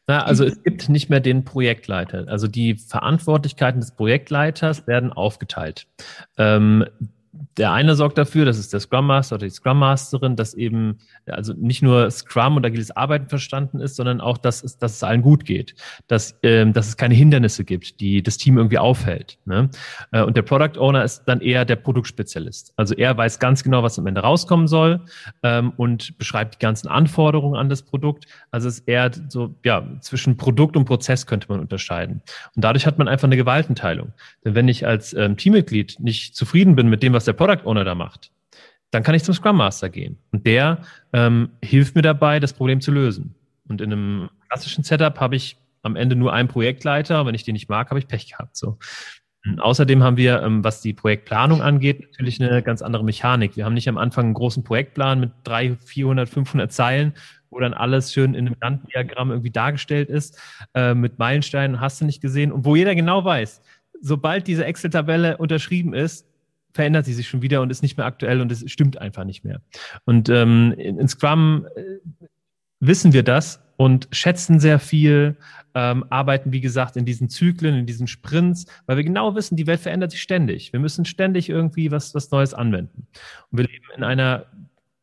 [0.06, 2.26] Na, also es gibt nicht mehr den Projektleiter.
[2.28, 5.86] Also die Verantwortlichkeiten des Projektleiters werden aufgeteilt.
[6.38, 6.86] Ähm,
[7.56, 10.98] der eine sorgt dafür, das ist der Scrum Master oder die Scrum Masterin, dass eben
[11.26, 15.02] also nicht nur Scrum und agiles Arbeiten verstanden ist, sondern auch, dass es, dass es
[15.02, 15.74] allen gut geht,
[16.08, 19.38] dass, ähm, dass es keine Hindernisse gibt, die das Team irgendwie aufhält.
[19.44, 19.70] Ne?
[20.12, 22.72] Äh, und der Product Owner ist dann eher der Produktspezialist.
[22.76, 25.00] Also er weiß ganz genau, was am Ende rauskommen soll
[25.42, 28.26] ähm, und beschreibt die ganzen Anforderungen an das Produkt.
[28.50, 32.22] Also es ist eher so, ja, zwischen Produkt und Prozess könnte man unterscheiden.
[32.54, 34.12] Und dadurch hat man einfach eine Gewaltenteilung.
[34.44, 37.84] Denn wenn ich als ähm, Teammitglied nicht zufrieden bin mit dem, was der Product Owner
[37.84, 38.30] da macht,
[38.90, 40.18] dann kann ich zum Scrum Master gehen.
[40.32, 43.34] Und der ähm, hilft mir dabei, das Problem zu lösen.
[43.68, 47.24] Und in einem klassischen Setup habe ich am Ende nur einen Projektleiter.
[47.24, 48.56] Wenn ich den nicht mag, habe ich Pech gehabt.
[48.56, 48.78] So.
[49.58, 53.56] Außerdem haben wir, ähm, was die Projektplanung angeht, natürlich eine ganz andere Mechanik.
[53.56, 57.14] Wir haben nicht am Anfang einen großen Projektplan mit 300, 400, 500 Zeilen,
[57.48, 60.38] wo dann alles schön in einem Gantt-Diagramm irgendwie dargestellt ist,
[60.74, 63.62] äh, mit Meilensteinen, hast du nicht gesehen, und wo jeder genau weiß,
[64.00, 66.29] sobald diese Excel-Tabelle unterschrieben ist,
[66.72, 69.44] verändert sie sich schon wieder und ist nicht mehr aktuell und es stimmt einfach nicht
[69.44, 69.60] mehr.
[70.04, 71.82] Und ähm, in, Scrum äh,
[72.80, 75.36] wissen wir das und schätzen sehr viel,
[75.74, 79.66] ähm, arbeiten, wie gesagt, in diesen Zyklen, in diesen Sprints, weil wir genau wissen, die
[79.66, 80.72] Welt verändert sich ständig.
[80.72, 83.06] Wir müssen ständig irgendwie was, was Neues anwenden.
[83.50, 84.46] Und wir leben in einer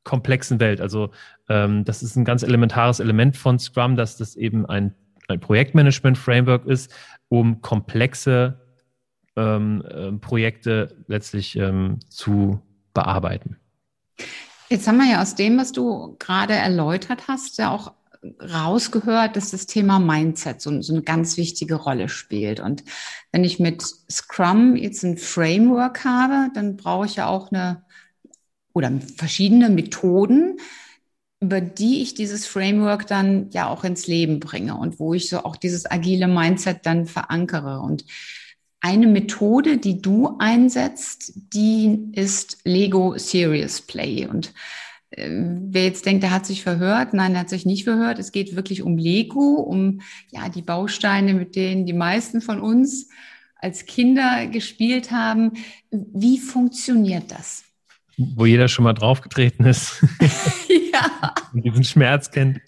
[0.03, 0.79] komplexen Welt.
[0.81, 1.11] Also
[1.49, 4.93] ähm, das ist ein ganz elementares Element von Scrum, dass das eben ein,
[5.27, 6.93] ein Projektmanagement-Framework ist,
[7.29, 8.66] um komplexe
[9.37, 12.59] ähm, äh, Projekte letztlich ähm, zu
[12.93, 13.57] bearbeiten.
[14.69, 17.93] Jetzt haben wir ja aus dem, was du gerade erläutert hast, ja auch
[18.41, 22.59] rausgehört, dass das Thema Mindset so, so, eine ganz wichtige Rolle spielt.
[22.59, 22.83] Und
[23.31, 27.83] wenn ich mit Scrum jetzt ein Framework habe, dann brauche ich ja auch eine
[28.73, 30.57] oder verschiedene Methoden,
[31.39, 35.43] über die ich dieses Framework dann ja auch ins Leben bringe und wo ich so
[35.43, 37.79] auch dieses agile Mindset dann verankere.
[37.79, 38.05] Und
[38.81, 44.27] eine Methode, die du einsetzt, die ist Lego Serious Play.
[44.27, 44.53] Und
[45.11, 48.19] äh, wer jetzt denkt, der hat sich verhört, nein, der hat sich nicht verhört.
[48.19, 53.09] Es geht wirklich um Lego, um ja die Bausteine, mit denen die meisten von uns
[53.59, 55.53] als Kinder gespielt haben.
[55.91, 57.63] Wie funktioniert das?
[58.17, 60.03] wo jeder schon mal draufgetreten ist.
[61.53, 61.61] ja.
[61.61, 62.59] Diesen Schmerz kennt.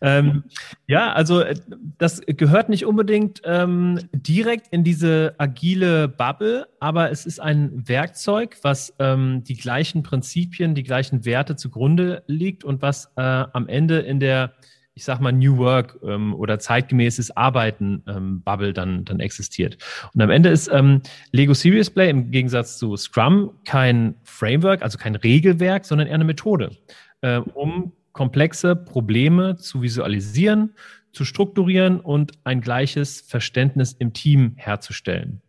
[0.00, 0.44] Ähm,
[0.86, 1.54] ja, also äh,
[1.98, 8.56] das gehört nicht unbedingt ähm, direkt in diese agile Bubble, aber es ist ein Werkzeug,
[8.62, 13.98] was ähm, die gleichen Prinzipien, die gleichen Werte zugrunde liegt und was äh, am Ende
[14.00, 14.54] in der
[15.00, 19.78] ich sag mal, New Work ähm, oder zeitgemäßes Arbeiten ähm, Bubble dann, dann existiert.
[20.12, 21.00] Und am Ende ist ähm,
[21.32, 26.24] Lego Serious Play im Gegensatz zu Scrum kein Framework, also kein Regelwerk, sondern eher eine
[26.24, 26.76] Methode,
[27.22, 30.74] äh, um komplexe Probleme zu visualisieren,
[31.12, 35.40] zu strukturieren und ein gleiches Verständnis im Team herzustellen.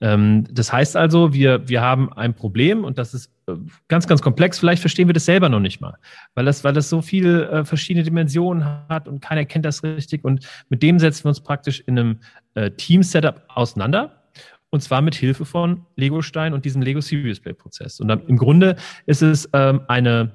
[0.00, 3.54] Ähm, das heißt also, wir, wir haben ein Problem und das ist äh,
[3.88, 4.58] ganz, ganz komplex.
[4.58, 5.96] Vielleicht verstehen wir das selber noch nicht mal,
[6.34, 10.24] weil das, weil das so viele äh, verschiedene Dimensionen hat und keiner kennt das richtig.
[10.24, 12.18] Und mit dem setzen wir uns praktisch in einem
[12.54, 14.16] äh, Team-Setup auseinander.
[14.72, 17.98] Und zwar mit Hilfe von Lego-Stein und diesem Lego Serious Play Prozess.
[17.98, 20.30] Und dann, im Grunde ist es ähm, eine,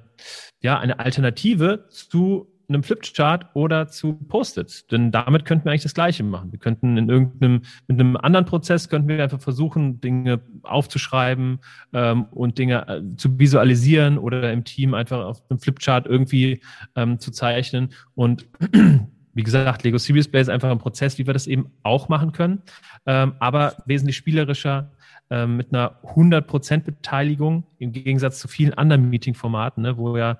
[0.66, 4.88] ja, eine Alternative zu einem Flipchart oder zu Post-its.
[4.88, 6.52] Denn damit könnten wir eigentlich das Gleiche machen.
[6.52, 11.60] Wir könnten in irgendeinem, mit einem anderen Prozess könnten wir einfach versuchen, Dinge aufzuschreiben
[11.94, 16.62] ähm, und Dinge äh, zu visualisieren oder im Team einfach auf einem Flipchart irgendwie
[16.96, 17.90] ähm, zu zeichnen.
[18.16, 18.48] Und
[19.36, 22.32] wie gesagt, Lego Serious Play ist einfach ein Prozess, wie wir das eben auch machen
[22.32, 22.64] können,
[23.06, 24.90] ähm, aber wesentlich spielerischer,
[25.30, 30.38] ähm, mit einer 100% Beteiligung im Gegensatz zu vielen anderen Meeting-Formaten, ne, wo ja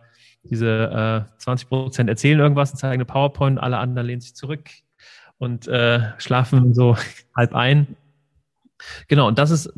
[0.50, 4.70] diese äh, 20 Prozent erzählen irgendwas und zeigen eine PowerPoint, alle anderen lehnen sich zurück
[5.38, 6.98] und äh, schlafen so
[7.36, 7.96] halb ein.
[9.08, 9.74] Genau, und das ist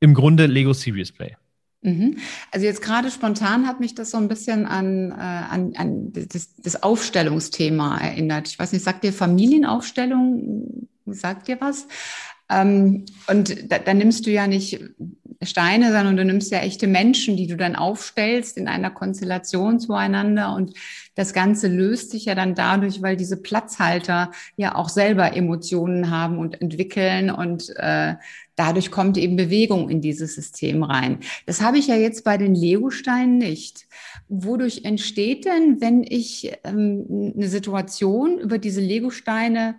[0.00, 1.36] im Grunde Lego Serious Play.
[1.82, 2.18] Mhm.
[2.52, 6.54] Also jetzt gerade spontan hat mich das so ein bisschen an, äh, an, an das,
[6.56, 8.48] das Aufstellungsthema erinnert.
[8.48, 11.88] Ich weiß nicht, sagt dir Familienaufstellung, sagt dir was?
[12.48, 14.80] Ähm, und da, da nimmst du ja nicht
[15.44, 20.54] Steine, sondern du nimmst ja echte Menschen, die du dann aufstellst in einer Konstellation zueinander
[20.54, 20.74] und
[21.14, 26.38] das Ganze löst sich ja dann dadurch, weil diese Platzhalter ja auch selber Emotionen haben
[26.38, 28.14] und entwickeln und äh,
[28.56, 31.18] dadurch kommt eben Bewegung in dieses System rein.
[31.46, 33.86] Das habe ich ja jetzt bei den Lego-Steinen nicht.
[34.28, 39.74] Wodurch entsteht denn, wenn ich ähm, eine Situation über diese Lego-Steine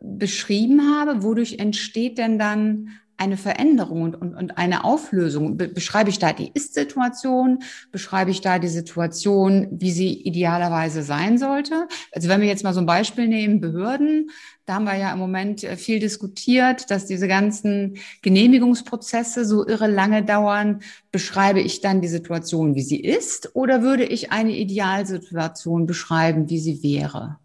[0.00, 2.90] beschrieben habe, wodurch entsteht denn dann
[3.20, 5.56] eine Veränderung und, und, und eine Auflösung?
[5.56, 7.62] Be beschreibe ich da die Ist-Situation?
[7.92, 11.86] Beschreibe ich da die Situation, wie sie idealerweise sein sollte?
[12.12, 14.30] Also wenn wir jetzt mal so ein Beispiel nehmen, Behörden,
[14.64, 19.88] da haben wir ja im Moment äh, viel diskutiert, dass diese ganzen Genehmigungsprozesse so irre
[19.88, 20.80] lange dauern.
[21.12, 26.58] Beschreibe ich dann die Situation, wie sie ist, oder würde ich eine Idealsituation beschreiben, wie
[26.58, 27.38] sie wäre?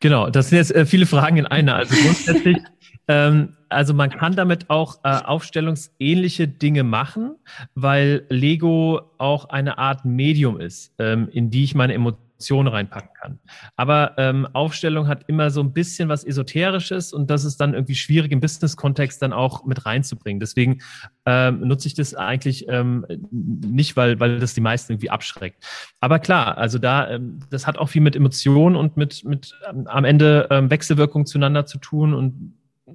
[0.00, 1.76] Genau, das sind jetzt äh, viele Fragen in einer.
[1.76, 2.58] Also grundsätzlich
[3.08, 7.36] ähm, also man kann damit auch äh, aufstellungsähnliche Dinge machen,
[7.74, 13.38] weil Lego auch eine Art Medium ist, ähm, in die ich meine Emotionen reinpacken kann.
[13.76, 17.94] Aber ähm, Aufstellung hat immer so ein bisschen was Esoterisches und das ist dann irgendwie
[17.94, 20.40] schwierig im Business-Kontext dann auch mit reinzubringen.
[20.40, 20.80] Deswegen
[21.26, 25.64] ähm, nutze ich das eigentlich ähm, nicht, weil, weil das die meisten irgendwie abschreckt.
[26.00, 29.86] Aber klar, also da, ähm, das hat auch viel mit Emotionen und mit, mit ähm,
[29.86, 32.54] am Ende ähm, Wechselwirkung zueinander zu tun und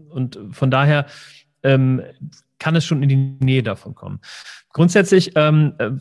[0.09, 1.05] und von daher
[1.63, 2.01] ähm,
[2.59, 4.19] kann es schon in die Nähe davon kommen.
[4.71, 5.91] Grundsätzlich, ähm, äh,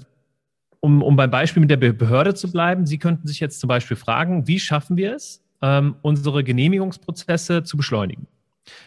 [0.80, 3.96] um, um beim Beispiel mit der Behörde zu bleiben, Sie könnten sich jetzt zum Beispiel
[3.96, 8.28] fragen, wie schaffen wir es, ähm, unsere Genehmigungsprozesse zu beschleunigen?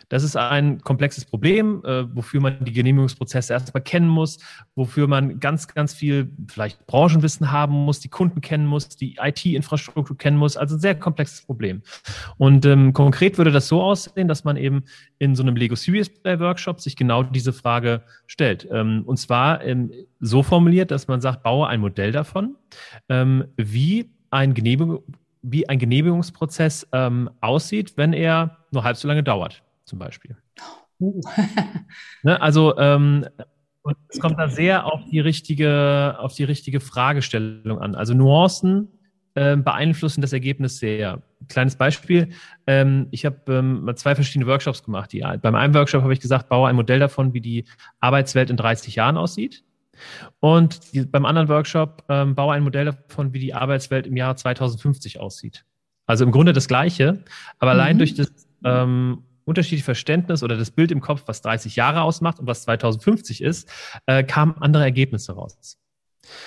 [0.10, 4.39] Das ist ein komplexes Problem, äh, wofür man die Genehmigungsprozesse erstmal kennen muss,
[4.76, 10.17] wofür man ganz, ganz viel vielleicht Branchenwissen haben muss, die Kunden kennen muss, die IT-Infrastruktur
[10.17, 10.58] kennen muss.
[10.58, 11.82] Also ein sehr komplexes Problem.
[12.38, 14.84] Und ähm, konkret würde das so aussehen, dass man eben
[15.17, 18.67] in so einem Lego Series Play Workshop sich genau diese Frage stellt.
[18.72, 22.56] Ähm, und zwar ähm, so formuliert, dass man sagt, baue ein Modell davon,
[23.10, 25.04] ähm, wie ein Genehmigung
[25.44, 30.38] wie ein Genehmigungsprozess ähm, aussieht, wenn er nur halb so lange dauert zum Beispiel.
[31.01, 31.19] Uh.
[32.23, 33.25] ne, also ähm,
[33.82, 37.93] und es kommt da sehr auf die richtige, auf die richtige Fragestellung an.
[37.95, 38.88] Also Nuancen
[39.34, 41.21] äh, beeinflussen das Ergebnis sehr.
[41.49, 42.30] Kleines Beispiel:
[42.67, 45.12] ähm, Ich habe ähm, mal zwei verschiedene Workshops gemacht.
[45.12, 47.65] Die, beim einen Workshop habe ich gesagt, baue ein Modell davon, wie die
[47.99, 49.65] Arbeitswelt in 30 Jahren aussieht.
[50.39, 54.38] Und die, beim anderen Workshop ähm, baue ein Modell davon, wie die Arbeitswelt im Jahr
[54.38, 55.65] 2050 aussieht.
[56.06, 57.23] Also im Grunde das Gleiche,
[57.60, 57.80] aber mhm.
[57.80, 58.32] allein durch das
[58.63, 63.42] ähm, unterschiedliche Verständnis oder das Bild im Kopf, was 30 Jahre ausmacht und was 2050
[63.42, 63.70] ist,
[64.08, 65.78] äh, kamen andere Ergebnisse raus.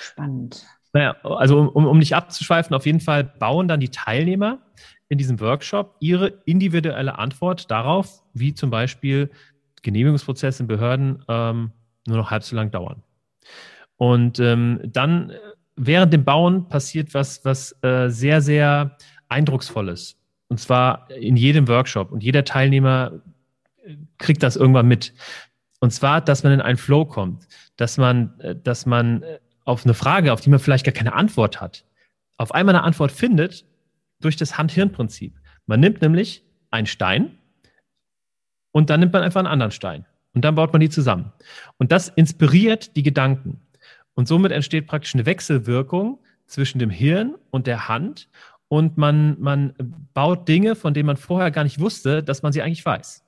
[0.01, 0.67] Spannend.
[0.93, 4.61] Naja, also um, um nicht abzuschweifen, auf jeden Fall bauen dann die Teilnehmer
[5.09, 9.31] in diesem Workshop ihre individuelle Antwort darauf, wie zum Beispiel
[9.83, 11.73] Genehmigungsprozesse in Behörden ähm,
[12.07, 13.03] nur noch halb so lang dauern.
[13.97, 15.39] Und ähm, dann äh,
[15.77, 18.97] während dem Bauen passiert was, was äh, sehr, sehr
[19.29, 20.17] eindrucksvolles.
[20.49, 22.13] Und zwar in jedem Workshop.
[22.13, 23.21] Und jeder Teilnehmer
[24.19, 25.13] kriegt das irgendwann mit.
[25.81, 29.25] Und zwar, dass man in einen Flow kommt, dass man, dass man
[29.65, 31.85] auf eine Frage, auf die man vielleicht gar keine Antwort hat,
[32.37, 33.65] auf einmal eine Antwort findet
[34.21, 35.39] durch das Hand-Hirn-Prinzip.
[35.67, 37.39] Man nimmt nämlich einen Stein
[38.73, 41.33] und dann nimmt man einfach einen anderen Stein und dann baut man die zusammen.
[41.79, 43.61] Und das inspiriert die Gedanken.
[44.15, 48.29] Und somit entsteht praktisch eine Wechselwirkung zwischen dem Hirn und der Hand
[48.69, 52.63] und man, man baut Dinge, von denen man vorher gar nicht wusste, dass man sie
[52.63, 53.25] eigentlich weiß.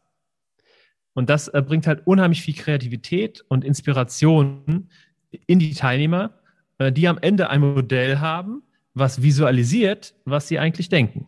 [1.14, 4.88] Und das äh, bringt halt unheimlich viel Kreativität und Inspiration
[5.46, 6.38] in die Teilnehmer,
[6.78, 8.62] äh, die am Ende ein Modell haben,
[8.94, 11.26] was visualisiert, was sie eigentlich denken.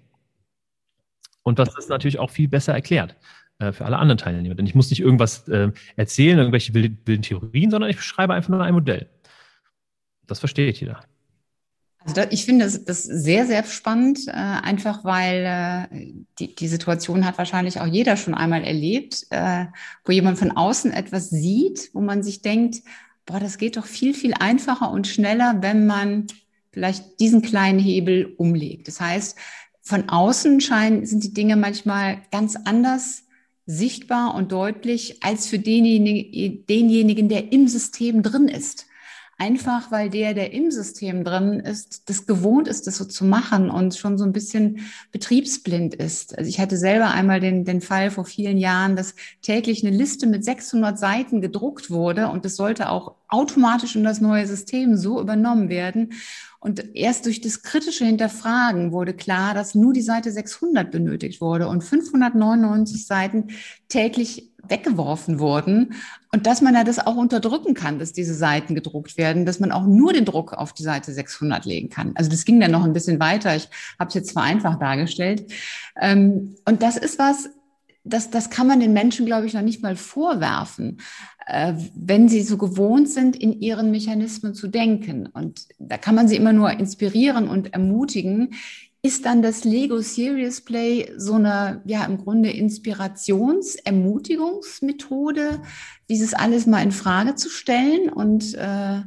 [1.43, 3.17] Und was das natürlich auch viel besser erklärt
[3.59, 4.55] äh, für alle anderen Teilnehmer.
[4.55, 8.63] Denn ich muss nicht irgendwas äh, erzählen, irgendwelche wilden Theorien, sondern ich beschreibe einfach nur
[8.63, 9.09] ein Modell.
[10.27, 11.01] Das versteht jeder.
[12.05, 17.27] Also ich finde das, das sehr, sehr spannend, äh, einfach weil äh, die, die Situation
[17.27, 19.67] hat wahrscheinlich auch jeder schon einmal erlebt, äh,
[20.05, 22.83] wo jemand von außen etwas sieht, wo man sich denkt,
[23.27, 26.29] boah, das geht doch viel, viel einfacher und schneller, wenn man
[26.73, 28.89] vielleicht diesen kleinen Hebel umlegt.
[28.89, 29.37] Das heißt,
[29.83, 33.25] von außen scheinen, sind die Dinge manchmal ganz anders
[33.67, 38.87] sichtbar und deutlich als für denjenigen, denjenigen der im System drin ist.
[39.41, 43.71] Einfach weil der, der im System drin ist, das gewohnt ist, das so zu machen
[43.71, 44.81] und schon so ein bisschen
[45.13, 46.37] betriebsblind ist.
[46.37, 50.27] Also ich hatte selber einmal den, den Fall vor vielen Jahren, dass täglich eine Liste
[50.27, 55.21] mit 600 Seiten gedruckt wurde und es sollte auch automatisch in das neue System so
[55.21, 56.15] übernommen werden.
[56.59, 61.69] Und erst durch das kritische Hinterfragen wurde klar, dass nur die Seite 600 benötigt wurde
[61.69, 63.51] und 599 Seiten
[63.89, 65.95] täglich weggeworfen wurden
[66.33, 69.73] und dass man ja das auch unterdrücken kann, dass diese Seiten gedruckt werden, dass man
[69.73, 72.13] auch nur den Druck auf die Seite 600 legen kann.
[72.17, 73.55] Also das ging dann noch ein bisschen weiter.
[73.55, 73.69] Ich
[73.99, 75.53] habe es jetzt vereinfacht dargestellt.
[76.01, 77.51] Ähm, und das ist was,
[78.05, 81.01] das, das kann man den Menschen, glaube ich, noch nicht mal vorwerfen,
[81.47, 85.27] äh, wenn sie so gewohnt sind, in ihren Mechanismen zu denken.
[85.27, 88.55] Und da kann man sie immer nur inspirieren und ermutigen.
[89.01, 95.63] Ist dann das Lego Serious Play so eine, ja, im Grunde Inspirations-, Ermutigungsmethode,
[96.09, 99.03] dieses alles mal in Frage zu stellen und äh,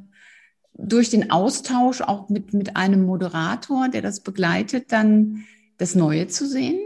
[0.74, 5.44] durch den Austausch auch mit, mit einem Moderator, der das begleitet, dann
[5.78, 6.80] das Neue zu sehen?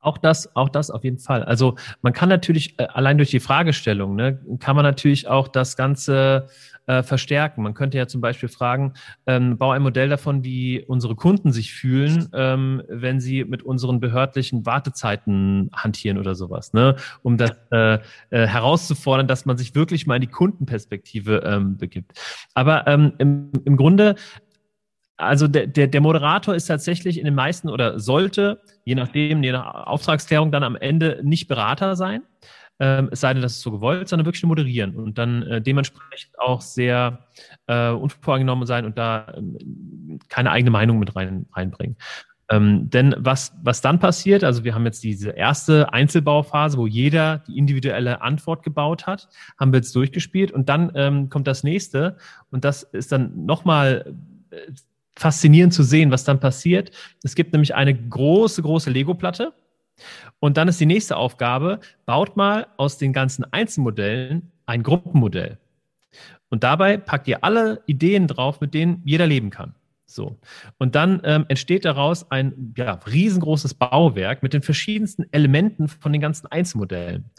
[0.00, 1.44] Auch das, auch das auf jeden Fall.
[1.44, 5.76] Also man kann natürlich äh, allein durch die Fragestellung, ne, kann man natürlich auch das
[5.76, 6.48] Ganze
[6.86, 7.62] äh, verstärken.
[7.62, 8.94] Man könnte ja zum Beispiel fragen,
[9.26, 14.00] ähm, bau ein Modell davon, wie unsere Kunden sich fühlen, ähm, wenn sie mit unseren
[14.00, 16.96] behördlichen Wartezeiten hantieren oder sowas, ne?
[17.22, 17.94] um das äh,
[18.30, 22.12] äh, herauszufordern, dass man sich wirklich mal in die Kundenperspektive ähm, begibt.
[22.54, 24.16] Aber ähm, im, im Grunde
[25.20, 29.52] also der, der, der Moderator ist tatsächlich in den meisten oder sollte, je nachdem, je
[29.52, 32.22] nach Auftragsklärung, dann am Ende nicht Berater sein,
[32.80, 36.38] ähm, es sei denn, das ist so gewollt, sondern wirklich moderieren und dann äh, dementsprechend
[36.38, 37.26] auch sehr
[37.66, 41.96] äh, unvoreingenommen sein und da äh, keine eigene Meinung mit rein, reinbringen.
[42.50, 47.38] Ähm, denn was, was dann passiert, also wir haben jetzt diese erste Einzelbauphase, wo jeder
[47.46, 49.28] die individuelle Antwort gebaut hat,
[49.58, 52.16] haben wir jetzt durchgespielt und dann ähm, kommt das nächste
[52.50, 54.16] und das ist dann nochmal
[54.50, 54.56] äh,
[55.16, 56.90] faszinierend zu sehen, was dann passiert.
[57.22, 59.52] Es gibt nämlich eine große, große Lego-Platte
[60.38, 65.58] und dann ist die nächste Aufgabe, baut mal aus den ganzen Einzelmodellen ein Gruppenmodell.
[66.48, 69.74] Und dabei packt ihr alle Ideen drauf, mit denen jeder leben kann.
[70.06, 70.36] So.
[70.78, 76.20] Und dann ähm, entsteht daraus ein ja, riesengroßes Bauwerk mit den verschiedensten Elementen von den
[76.20, 77.30] ganzen Einzelmodellen.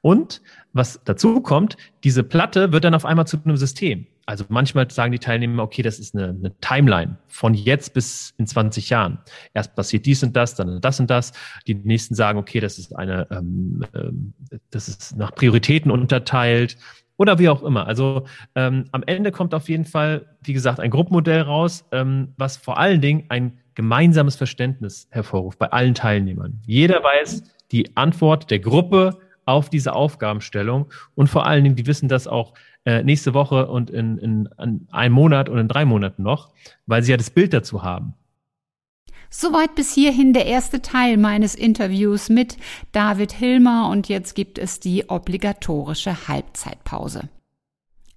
[0.00, 0.40] Und
[0.72, 4.06] was dazu kommt, diese Platte wird dann auf einmal zu einem System.
[4.30, 8.46] Also manchmal sagen die Teilnehmer, okay, das ist eine, eine Timeline von jetzt bis in
[8.46, 9.18] 20 Jahren.
[9.54, 11.32] Erst passiert dies und das, dann das und das.
[11.66, 14.34] Die nächsten sagen, okay, das ist eine, ähm, ähm,
[14.70, 16.76] das ist nach Prioritäten unterteilt
[17.16, 17.88] oder wie auch immer.
[17.88, 22.56] Also ähm, am Ende kommt auf jeden Fall, wie gesagt, ein Gruppenmodell raus, ähm, was
[22.56, 26.60] vor allen Dingen ein gemeinsames Verständnis hervorruft bei allen Teilnehmern.
[26.64, 32.08] Jeder weiß die Antwort der Gruppe auf diese Aufgabenstellung und vor allen Dingen, die wissen
[32.08, 36.22] das auch äh, nächste Woche und in, in, in einem Monat und in drei Monaten
[36.22, 36.52] noch,
[36.86, 38.14] weil sie ja das Bild dazu haben.
[39.32, 42.56] Soweit bis hierhin der erste Teil meines Interviews mit
[42.90, 47.28] David Hilmer und jetzt gibt es die obligatorische Halbzeitpause.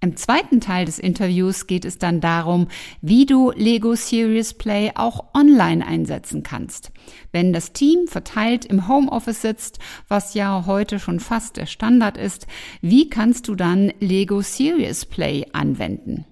[0.04, 2.68] Im zweiten Teil des Interviews geht es dann darum,
[3.00, 6.92] wie du Lego Serious Play auch online einsetzen kannst.
[7.32, 12.46] Wenn das Team verteilt im Homeoffice sitzt, was ja heute schon fast der Standard ist,
[12.82, 16.26] wie kannst du dann Lego Serious Play anwenden?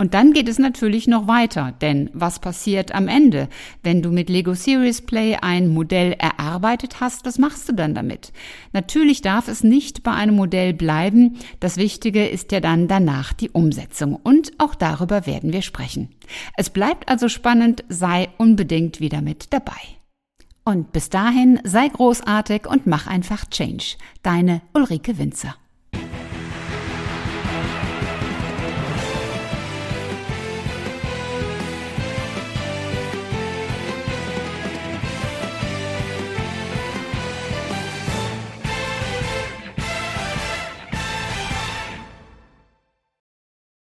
[0.00, 3.50] Und dann geht es natürlich noch weiter, denn was passiert am Ende?
[3.82, 8.32] Wenn du mit Lego Series Play ein Modell erarbeitet hast, was machst du dann damit?
[8.72, 11.36] Natürlich darf es nicht bei einem Modell bleiben.
[11.60, 14.16] Das Wichtige ist ja dann danach die Umsetzung.
[14.16, 16.08] Und auch darüber werden wir sprechen.
[16.56, 19.82] Es bleibt also spannend, sei unbedingt wieder mit dabei.
[20.64, 23.96] Und bis dahin sei großartig und mach einfach Change.
[24.22, 25.56] Deine Ulrike Winzer.